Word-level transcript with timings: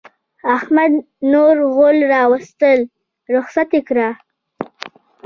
احمد 0.55 0.93
نور 1.31 1.55
غول 1.75 1.97
راوستل؛ 2.13 2.79
رخصت 3.35 3.69
يې 3.75 3.81
کړه. 3.89 4.09